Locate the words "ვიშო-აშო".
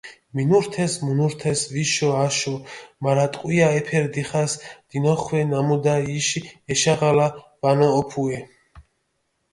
1.73-2.53